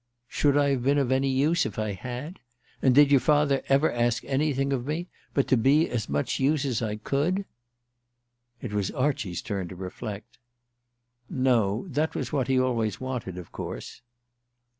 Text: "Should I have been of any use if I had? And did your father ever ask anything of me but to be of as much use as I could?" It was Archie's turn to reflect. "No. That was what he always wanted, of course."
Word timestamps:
"Should 0.27 0.57
I 0.57 0.69
have 0.69 0.81
been 0.81 0.97
of 0.97 1.11
any 1.11 1.29
use 1.29 1.63
if 1.63 1.77
I 1.77 1.91
had? 1.91 2.39
And 2.81 2.95
did 2.95 3.11
your 3.11 3.19
father 3.19 3.61
ever 3.69 3.91
ask 3.91 4.23
anything 4.23 4.73
of 4.73 4.87
me 4.87 5.09
but 5.35 5.47
to 5.49 5.55
be 5.57 5.85
of 5.85 5.91
as 5.91 6.09
much 6.09 6.39
use 6.39 6.65
as 6.65 6.81
I 6.81 6.95
could?" 6.95 7.45
It 8.63 8.73
was 8.73 8.89
Archie's 8.89 9.43
turn 9.43 9.67
to 9.67 9.75
reflect. 9.75 10.39
"No. 11.29 11.85
That 11.89 12.15
was 12.15 12.33
what 12.33 12.47
he 12.47 12.59
always 12.59 12.99
wanted, 12.99 13.37
of 13.37 13.51
course." 13.51 14.01